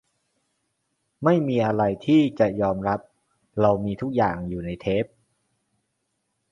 [1.23, 2.99] ไม่มีอะไรที่จะยอมรับ
[3.61, 5.05] เรามีทุกอย่างอยู่ในเทป